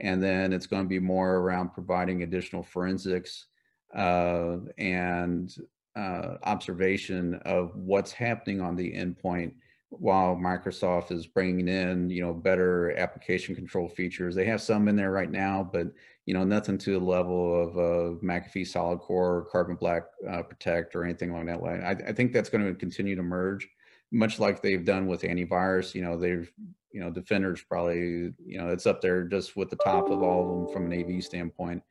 [0.00, 3.46] And then it's going to be more around providing additional forensics
[3.94, 5.54] uh, and
[5.96, 9.52] uh, observation of what's happening on the endpoint
[9.90, 14.34] while Microsoft is bringing in, you know, better application control features.
[14.34, 15.88] They have some in there right now, but
[16.26, 20.94] you know, nothing to the level of uh, McAfee Solid Core, Carbon Black uh, Protect,
[20.94, 21.82] or anything along that line.
[21.82, 23.66] I, I, think that's going to continue to merge.
[24.12, 26.52] much like they've done with antivirus, you know, they've,
[26.92, 30.42] you know, Defender's probably, you know, it's up there just with the top of all
[30.42, 31.82] of them from an AV standpoint.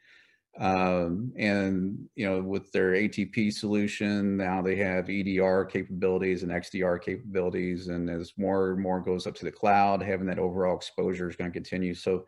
[0.60, 7.02] Um, and, you know, with their ATP solution, now they have EDR capabilities and XDR
[7.02, 7.90] capabilities.
[7.90, 11.36] And as more and more goes up to the cloud, having that overall exposure is
[11.36, 11.94] going to continue.
[11.94, 12.26] So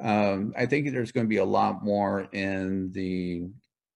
[0.00, 3.48] um, I think there's going to be a lot more in the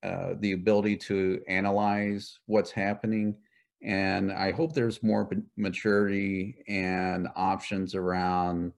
[0.05, 3.35] uh, the ability to analyze what's happening.
[3.83, 8.73] And I hope there's more maturity and options around,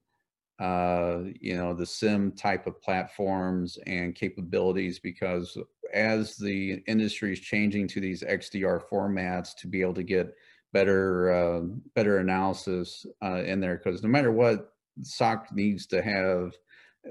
[0.59, 5.57] uh, you know, the SIEM type of platforms and capabilities, because
[5.93, 10.35] as the industry is changing to these XDR formats to be able to get
[10.73, 11.61] better, uh,
[11.95, 16.53] better analysis uh, in there, because no matter what, SOC needs to have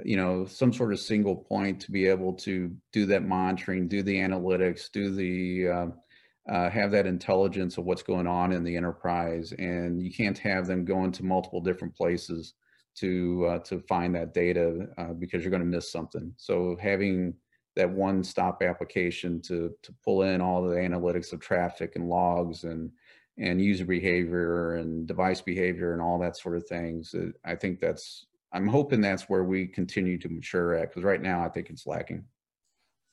[0.03, 4.03] you know, some sort of single point to be able to do that monitoring, do
[4.03, 8.75] the analytics, do the, uh, uh, have that intelligence of what's going on in the
[8.75, 9.53] enterprise.
[9.53, 12.53] And you can't have them going to multiple different places
[12.95, 16.33] to, uh, to find that data uh, because you're going to miss something.
[16.37, 17.33] So having
[17.75, 22.63] that one stop application to, to pull in all the analytics of traffic and logs
[22.63, 22.91] and,
[23.37, 27.13] and user behavior and device behavior and all that sort of things.
[27.43, 31.43] I think that's I'm hoping that's where we continue to mature at because right now
[31.43, 32.23] I think it's lacking.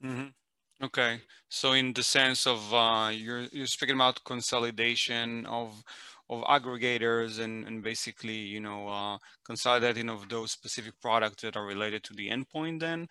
[0.05, 0.29] Mm-hmm.
[0.85, 5.83] Okay, so in the sense of uh, you're you're speaking about consolidation of
[6.33, 11.67] of aggregators and and basically you know uh, consolidating of those specific products that are
[11.67, 13.07] related to the endpoint then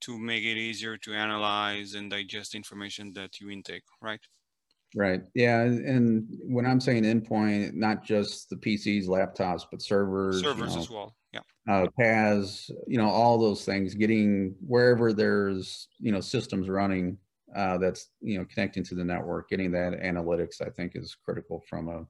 [0.00, 4.20] to make it easier to analyze and digest information that you intake, right?
[4.94, 5.22] Right.
[5.34, 5.62] Yeah.
[5.62, 10.42] And when I'm saying endpoint, not just the PCs, laptops, but servers.
[10.42, 15.12] Servers you know, as well yeah uh, PAS, you know, all those things, getting wherever
[15.12, 17.18] there's, you know, systems running
[17.56, 21.62] uh, that's, you know, connecting to the network, getting that analytics, I think is critical
[21.68, 22.06] from a,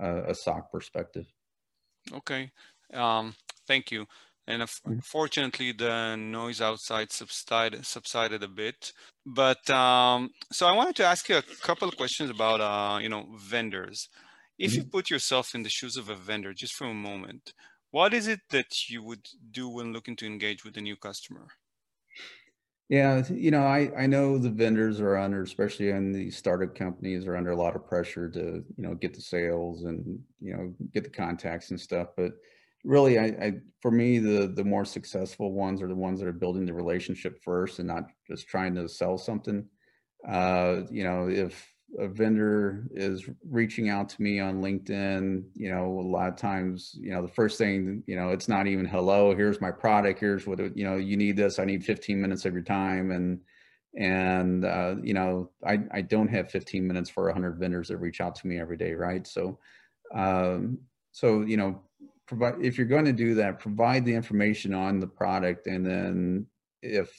[0.00, 1.26] a, a SOC perspective.
[2.12, 2.50] Okay.
[2.92, 3.34] Um,
[3.66, 4.06] thank you.
[4.46, 4.98] And mm-hmm.
[5.00, 8.92] fortunately, the noise outside subsided, subsided a bit.
[9.24, 13.08] But um, so I wanted to ask you a couple of questions about, uh, you
[13.08, 14.08] know, vendors.
[14.58, 14.90] If you mm-hmm.
[14.90, 17.54] put yourself in the shoes of a vendor just for a moment,
[17.90, 21.46] what is it that you would do when looking to engage with a new customer?
[22.90, 27.24] Yeah, you know, I, I know the vendors are under, especially in the startup companies,
[27.26, 30.74] are under a lot of pressure to, you know, get the sales and, you know,
[30.92, 32.08] get the contacts and stuff.
[32.16, 32.32] But
[32.84, 36.32] really, I, I for me, the the more successful ones are the ones that are
[36.32, 39.68] building the relationship first and not just trying to sell something.
[40.28, 45.98] Uh, you know, if a vendor is reaching out to me on LinkedIn, you know,
[46.00, 49.34] a lot of times, you know, the first thing, you know, it's not even hello,
[49.34, 52.52] here's my product, here's what, you know, you need this, I need 15 minutes of
[52.52, 53.10] your time.
[53.10, 53.40] And,
[53.96, 58.20] and, uh, you know, I, I don't have 15 minutes for 100 vendors that reach
[58.20, 58.94] out to me every day.
[58.94, 59.26] Right.
[59.26, 59.58] So,
[60.14, 60.78] um,
[61.12, 61.82] so, you know,
[62.26, 65.66] provide, if you're going to do that, provide the information on the product.
[65.66, 66.46] And then
[66.82, 67.18] if,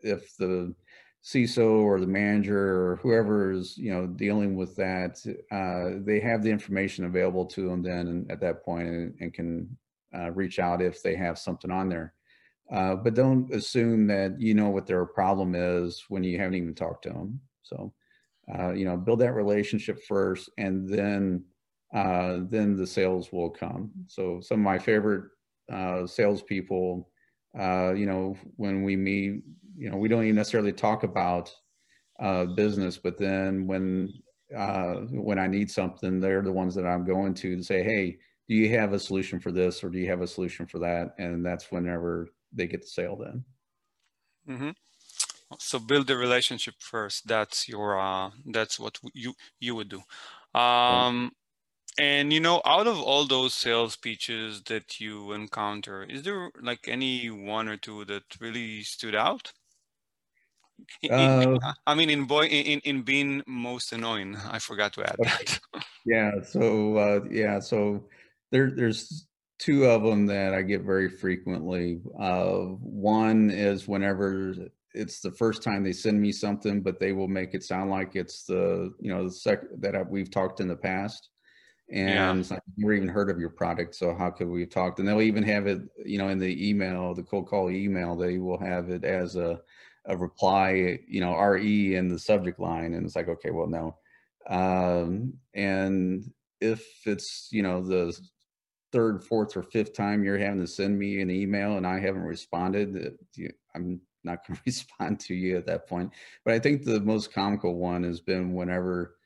[0.00, 0.74] if the,
[1.22, 5.18] CISO or the manager or whoever is you know dealing with that,
[5.50, 9.76] uh, they have the information available to them then at that point and, and can
[10.14, 12.14] uh, reach out if they have something on there.
[12.72, 16.74] Uh, but don't assume that you know what their problem is when you haven't even
[16.74, 17.40] talked to them.
[17.62, 17.92] So
[18.58, 21.44] uh, you know build that relationship first, and then
[21.92, 23.90] uh, then the sales will come.
[24.06, 25.24] So some of my favorite
[25.70, 27.10] uh, salespeople,
[27.54, 29.42] you know, when we meet
[29.76, 31.54] you know, we don't even necessarily talk about
[32.20, 34.12] uh, business, but then when
[34.56, 38.18] uh, when I need something, they're the ones that I'm going to to say, hey,
[38.48, 41.14] do you have a solution for this or do you have a solution for that?
[41.18, 43.44] And that's whenever they get the sale then.
[44.48, 44.70] Mm-hmm.
[45.58, 47.26] So build the relationship first.
[47.26, 50.02] That's your uh, that's what you you would do.
[50.58, 51.32] Um,
[51.98, 56.88] and you know, out of all those sales pitches that you encounter, is there like
[56.88, 59.52] any one or two that really stood out?
[61.10, 65.30] uh, I mean, in boy, in in being most annoying, I forgot to add okay.
[65.72, 65.84] that.
[66.06, 66.30] yeah.
[66.42, 67.60] So uh, yeah.
[67.60, 68.04] So
[68.50, 69.26] there there's
[69.58, 72.00] two of them that I get very frequently.
[72.18, 74.54] Uh, one is whenever
[74.94, 78.16] it's the first time they send me something, but they will make it sound like
[78.16, 81.28] it's the you know the sec that I, we've talked in the past.
[81.92, 82.56] And yeah.
[82.56, 85.00] I've never even heard of your product, so how could we have talked?
[85.00, 88.14] And they'll even have it, you know, in the email, the cold call email.
[88.14, 89.60] They will have it as a
[90.06, 92.94] a reply, you know, RE in the subject line.
[92.94, 93.96] And it's like, okay, well, no.
[94.48, 96.24] Um, and
[96.60, 98.18] if it's, you know, the
[98.92, 102.22] third, fourth, or fifth time you're having to send me an email and I haven't
[102.22, 103.14] responded,
[103.74, 106.12] I'm not going to respond to you at that point.
[106.44, 109.16] But I think the most comical one has been whenever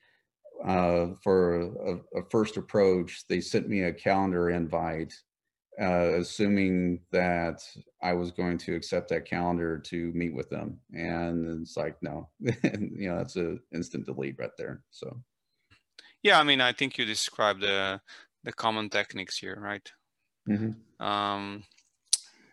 [0.65, 5.13] uh, for a, a, first approach, they sent me a calendar invite,
[5.81, 7.63] uh, assuming that
[8.03, 10.81] I was going to accept that calendar to meet with them.
[10.93, 14.83] And it's like, no, you know, that's an instant delete right there.
[14.91, 15.21] So,
[16.23, 18.01] yeah, I mean, I think you described the
[18.45, 19.91] the common techniques here, right?
[20.49, 21.05] Mm-hmm.
[21.05, 21.65] Um,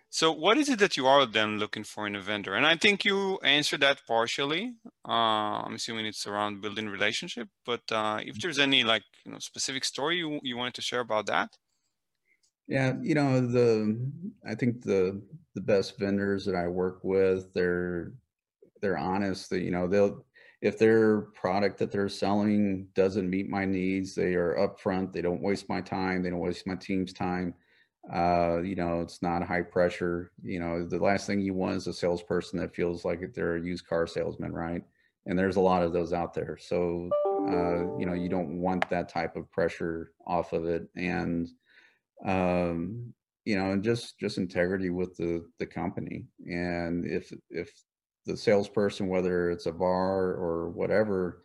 [0.09, 2.53] so what is it that you are then looking for in a vendor?
[2.53, 4.74] And I think you answered that partially.
[5.07, 9.39] Uh, I'm assuming it's around building relationship, but uh, if there's any like you know
[9.39, 11.49] specific story you, you wanted to share about that.
[12.72, 13.99] Yeah, you know the
[14.47, 15.22] I think the
[15.55, 18.13] the best vendors that I work with they're
[18.82, 19.49] they're honest.
[19.49, 20.26] That you know they'll
[20.61, 25.11] if their product that they're selling doesn't meet my needs, they are upfront.
[25.11, 26.24] They don't waste my time.
[26.24, 27.55] They don't waste my team's time
[28.13, 30.32] uh, you know, it's not high pressure.
[30.43, 33.61] You know, the last thing you want is a salesperson that feels like they're a
[33.61, 34.84] used car salesman, right?
[35.28, 36.57] And there's a lot of those out there.
[36.59, 37.09] So,
[37.47, 40.89] uh, you know, you don't want that type of pressure off of it.
[40.95, 41.47] And,
[42.26, 43.13] um,
[43.45, 46.26] you know, and just just integrity with the the company.
[46.45, 47.72] And if if
[48.26, 51.43] the salesperson, whether it's a VAR or whatever,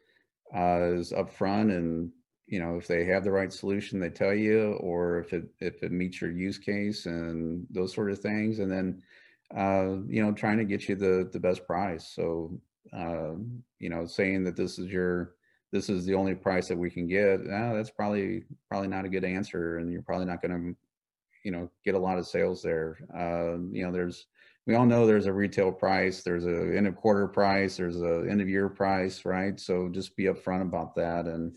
[0.54, 2.10] uh, is upfront and
[2.46, 5.82] you know if they have the right solution they tell you or if it if
[5.82, 9.02] it meets your use case and those sort of things and then
[9.56, 12.58] uh, you know trying to get you the the best price so
[12.96, 13.32] uh,
[13.78, 15.35] you know saying that this is your
[15.76, 19.08] this is the only price that we can get uh, that's probably probably not a
[19.08, 20.76] good answer and you're probably not going to
[21.44, 22.98] you know get a lot of sales there.
[23.16, 24.26] Uh, you know there's
[24.66, 28.26] we all know there's a retail price there's a end of quarter price there's a
[28.28, 29.58] end of year price right?
[29.60, 31.54] So just be upfront about that and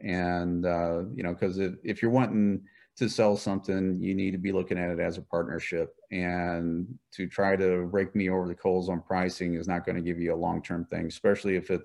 [0.00, 2.62] and uh, you know because if, if you're wanting
[2.96, 7.26] to sell something you need to be looking at it as a partnership and to
[7.26, 10.34] try to rake me over the coals on pricing is not going to give you
[10.34, 11.80] a long-term thing especially if it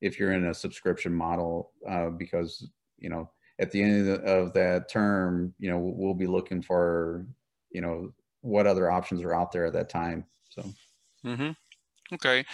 [0.00, 4.26] if you're in a subscription model uh, because you know at the end of, the,
[4.26, 7.26] of that term you know we'll be looking for
[7.70, 10.64] you know what other options are out there at that time so
[11.24, 11.50] mm-hmm.
[12.14, 12.44] okay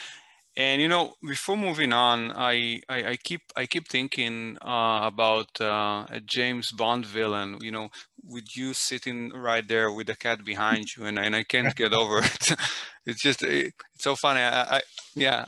[0.58, 5.60] and you know, before moving on, I I, I keep I keep thinking uh, about
[5.60, 7.58] uh, a James Bond villain.
[7.60, 7.90] You know,
[8.24, 11.92] with you sitting right there with the cat behind you, and and I can't get
[11.92, 12.52] over it.
[13.08, 14.40] It's just it, it's so funny.
[14.40, 14.80] I, I
[15.14, 15.44] yeah.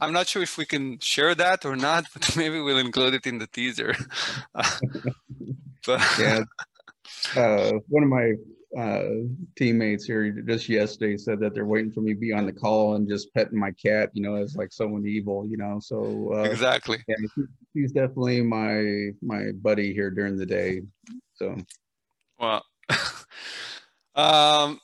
[0.00, 3.26] I'm not sure if we can share that or not, but maybe we'll include it
[3.26, 3.94] in the teaser.
[4.54, 6.42] but yeah,
[7.36, 8.34] uh, one of my
[8.78, 9.08] uh,
[9.56, 12.94] teammates here just yesterday said that they're waiting for me to be on the call
[12.94, 15.78] and just petting my cat, you know, as like someone evil, you know.
[15.80, 17.16] So uh, exactly, yeah,
[17.74, 20.82] he's definitely my my buddy here during the day.
[21.34, 21.56] So,
[22.38, 22.64] well,
[24.14, 24.80] um,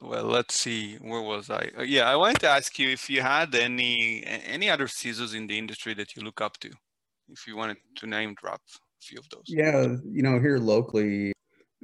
[0.00, 1.70] well, let's see, where was I?
[1.78, 5.46] Uh, yeah, I wanted to ask you if you had any any other CISOs in
[5.46, 6.70] the industry that you look up to,
[7.28, 9.44] if you wanted to name drop a few of those.
[9.46, 11.32] Yeah, you know, here locally,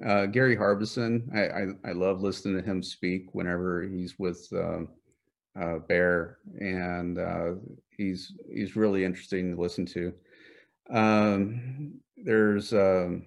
[0.05, 4.81] uh, Gary Harbison, I, I, I, love listening to him speak whenever he's with uh,
[5.61, 7.53] uh, Bear, and uh,
[7.97, 10.13] he's he's really interesting to listen to.
[10.91, 13.27] Um, there's um,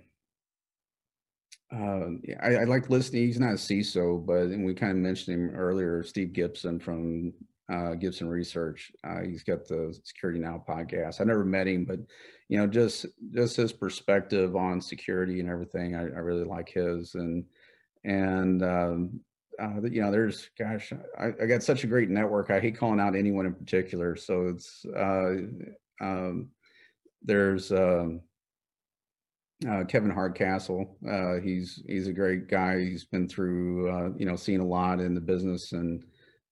[1.73, 2.09] uh,
[2.41, 3.25] I, I, like listening.
[3.25, 6.01] He's not a CISO, but we kind of mentioned him earlier.
[6.03, 7.31] Steve Gibson from
[7.71, 8.91] uh, Gibson Research.
[9.03, 11.21] Uh, he's got the Security Now podcast.
[11.21, 11.99] I never met him, but
[12.47, 17.13] you know, just just his perspective on security and everything, I, I really like his.
[17.13, 17.45] And
[18.03, 19.19] and um,
[19.61, 22.49] uh, you know, there's gosh, I, I, got such a great network.
[22.49, 24.15] I hate calling out anyone in particular.
[24.15, 25.35] So it's uh,
[26.01, 26.49] um,
[27.21, 28.21] there's um,
[29.67, 30.97] uh, Kevin Hardcastle.
[31.09, 32.79] Uh, he's he's a great guy.
[32.79, 36.03] He's been through uh, you know, seen a lot in the business and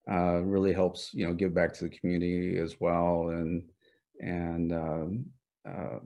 [0.09, 3.63] uh, really helps you know give back to the community as well and
[4.21, 5.25] and um,
[5.67, 5.99] uh,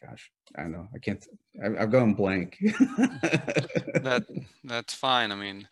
[0.00, 1.26] gosh i know i can't
[1.62, 4.24] I, have gone blank that
[4.62, 5.66] that's fine i mean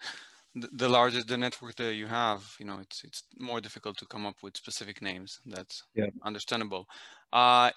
[0.56, 4.06] the, the larger the network that you have you know it's it's more difficult to
[4.06, 6.06] come up with specific names that's yeah.
[6.24, 6.86] understandable
[7.32, 7.70] uh,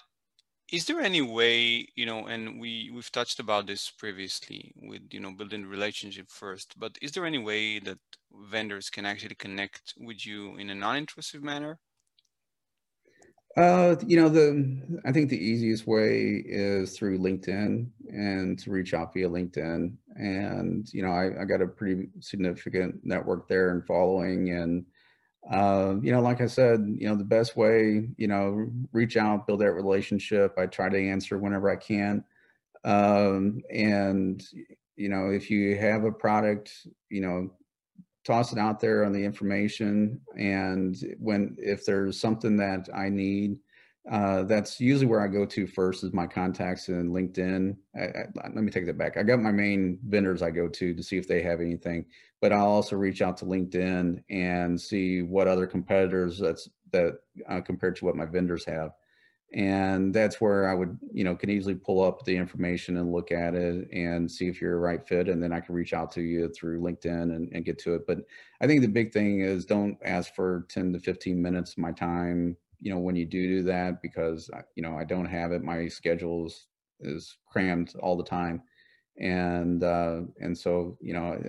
[0.72, 5.20] is there any way you know and we we've touched about this previously with you
[5.20, 7.98] know building relationship first but is there any way that
[8.50, 11.78] vendors can actually connect with you in a non-intrusive manner?
[13.56, 18.94] Uh, you know the i think the easiest way is through linkedin and to reach
[18.94, 19.92] out via linkedin.
[20.14, 24.86] And you know i, I got a pretty significant network there and following and
[25.48, 29.46] uh, you know, like I said, you know, the best way, you know, reach out,
[29.46, 30.58] build that relationship.
[30.58, 32.24] I try to answer whenever I can.
[32.84, 34.42] Um, and,
[34.96, 36.72] you know, if you have a product,
[37.08, 37.50] you know,
[38.24, 40.20] toss it out there on the information.
[40.36, 43.56] And when, if there's something that I need
[44.10, 47.76] uh, that's usually where I go to first is my contacts and LinkedIn.
[47.94, 49.16] I, I, let me take that back.
[49.16, 52.06] I got my main vendors I go to to see if they have anything,
[52.40, 57.60] but I'll also reach out to LinkedIn and see what other competitors that's that uh,
[57.60, 58.92] compared to what my vendors have.
[59.52, 63.32] And that's where I would, you know, can easily pull up the information and look
[63.32, 65.28] at it and see if you're a right fit.
[65.28, 68.06] And then I can reach out to you through LinkedIn and, and get to it.
[68.06, 68.18] But
[68.60, 71.90] I think the big thing is don't ask for 10 to 15 minutes of my
[71.90, 75.62] time you know, when you do do that, because, you know, I don't have it,
[75.62, 76.66] my schedule is,
[77.00, 78.62] is crammed all the time.
[79.18, 81.40] And, uh, and so, you know,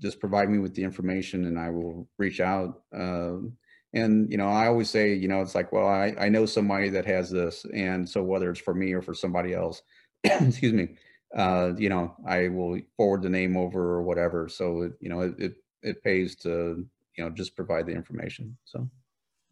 [0.00, 2.82] just provide me with the information and I will reach out.
[2.94, 3.54] Um,
[3.94, 6.88] and, you know, I always say, you know, it's like, well, I, I know somebody
[6.90, 7.64] that has this.
[7.74, 9.82] And so whether it's for me or for somebody else,
[10.24, 10.96] excuse me,
[11.34, 14.48] uh, you know, I will forward the name over or whatever.
[14.48, 16.86] So, you know, it, it, it pays to,
[17.16, 18.56] you know, just provide the information.
[18.64, 18.88] So.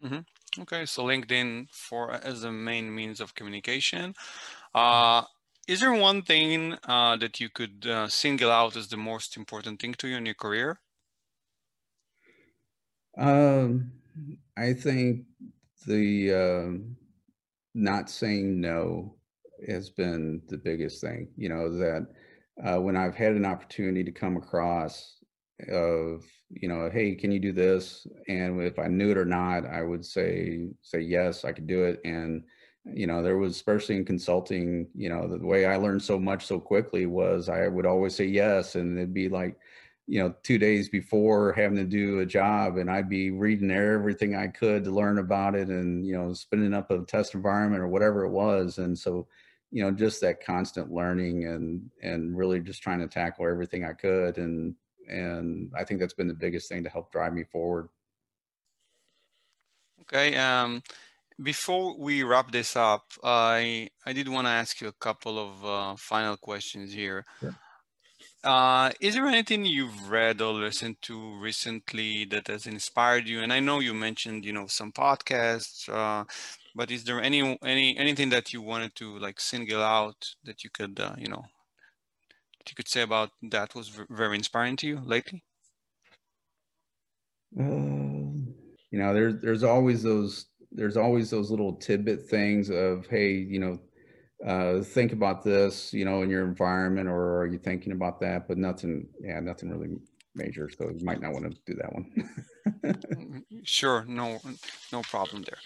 [0.07, 0.62] Mm-hmm.
[0.62, 4.14] Okay, so LinkedIn for as the main means of communication.
[4.74, 5.22] Uh,
[5.66, 9.80] is there one thing uh, that you could uh, single out as the most important
[9.80, 10.78] thing to you in your career?
[13.18, 13.92] Um,
[14.57, 15.24] I think
[15.86, 16.78] the uh,
[17.74, 19.16] not saying no
[19.66, 21.28] has been the biggest thing.
[21.36, 22.07] You know that
[22.64, 25.15] uh, when I've had an opportunity to come across
[25.68, 28.07] of you know hey can you do this?
[28.28, 31.84] And if i knew it or not i would say say yes i could do
[31.84, 32.00] it.
[32.04, 32.44] And
[32.84, 36.46] you know there was especially in consulting you know the way i learned so much
[36.46, 39.57] so quickly was i would always say yes and it'd be like
[40.07, 44.36] you know two days before having to do a job and i'd be reading everything
[44.36, 47.88] i could to learn about it and you know spinning up a test environment or
[47.88, 48.78] whatever it was.
[48.78, 49.26] And so
[49.72, 53.92] you know just that constant learning and and really just trying to tackle everything i
[53.92, 54.74] could and
[55.09, 57.88] and I think that's been the biggest thing to help drive me forward.
[60.02, 60.36] Okay.
[60.36, 60.82] Um,
[61.42, 65.64] before we wrap this up, I I did want to ask you a couple of
[65.64, 67.24] uh, final questions here.
[67.40, 67.54] Sure.
[68.44, 73.40] Uh, is there anything you've read or listened to recently that has inspired you?
[73.40, 76.24] And I know you mentioned, you know, some podcasts, uh,
[76.74, 80.70] but is there any any anything that you wanted to like single out that you
[80.70, 81.46] could, uh, you know,
[82.70, 85.42] you could say about that was very inspiring to you lately?
[87.58, 87.62] Uh,
[88.90, 93.58] you know, there's there's always those there's always those little tidbit things of hey, you
[93.58, 93.78] know,
[94.44, 98.46] uh, think about this, you know, in your environment, or are you thinking about that?
[98.46, 99.96] But nothing, yeah, nothing really
[100.34, 100.68] major.
[100.68, 103.44] So you might not want to do that one.
[103.64, 104.38] sure, no,
[104.92, 105.58] no problem there.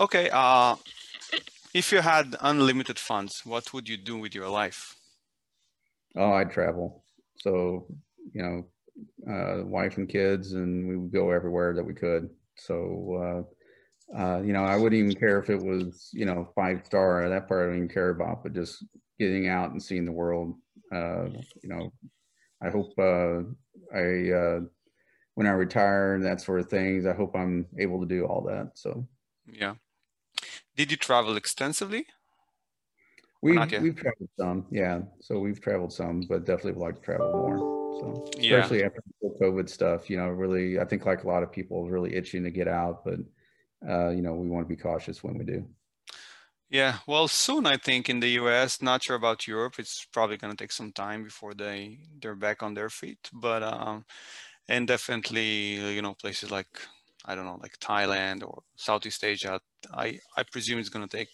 [0.00, 0.76] Okay, uh,
[1.74, 4.96] if you had unlimited funds, what would you do with your life?
[6.16, 7.04] Oh, I'd travel.
[7.36, 7.86] So,
[8.32, 8.66] you know,
[9.30, 12.30] uh, wife and kids, and we would go everywhere that we could.
[12.56, 13.46] So,
[14.14, 17.28] uh, uh, you know, I wouldn't even care if it was, you know, five star.
[17.28, 18.84] That part I don't even care about, but just
[19.18, 20.54] getting out and seeing the world.
[20.92, 21.24] Uh,
[21.62, 21.92] you know,
[22.62, 23.40] I hope uh,
[23.96, 24.60] I, uh,
[25.34, 28.42] when I retire and that sort of things, I hope I'm able to do all
[28.42, 28.72] that.
[28.74, 29.06] So,
[29.46, 29.74] yeah.
[30.76, 32.06] Did you travel extensively?
[33.44, 35.02] We've we've traveled some, yeah.
[35.20, 37.58] So we've traveled some, but definitely would like to travel more.
[38.00, 38.86] So especially yeah.
[38.86, 39.02] after
[39.38, 42.50] COVID stuff, you know, really, I think like a lot of people really itching to
[42.50, 43.18] get out, but
[43.86, 45.62] uh, you know, we want to be cautious when we do.
[46.70, 48.80] Yeah, well, soon I think in the U.S.
[48.80, 49.74] Not sure about Europe.
[49.78, 53.28] It's probably going to take some time before they they're back on their feet.
[53.30, 54.06] But um,
[54.70, 56.80] and definitely, you know, places like
[57.26, 59.60] I don't know, like Thailand or Southeast Asia.
[59.92, 61.28] I I presume it's going to take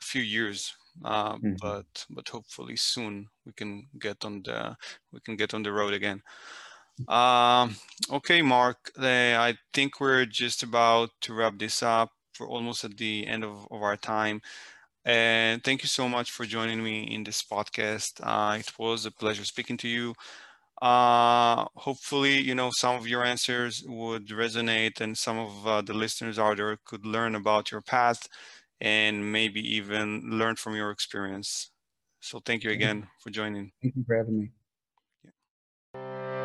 [0.00, 0.72] a few years
[1.04, 1.54] uh, mm-hmm.
[1.60, 4.76] but but hopefully soon we can get on the
[5.12, 6.22] we can get on the road again.
[7.08, 7.76] Um,
[8.10, 12.10] okay, Mark, uh, I think we're just about to wrap this up.
[12.38, 14.40] We're almost at the end of, of our time.
[15.04, 18.20] And thank you so much for joining me in this podcast.
[18.22, 20.14] Uh, it was a pleasure speaking to you.
[20.80, 25.94] Uh, hopefully, you know, some of your answers would resonate and some of uh, the
[25.94, 28.28] listeners out there could learn about your path
[28.82, 31.70] and maybe even learn from your experience.
[32.20, 33.72] So thank you again for joining.
[33.80, 34.50] Thank you for having me.
[35.94, 36.41] Yeah.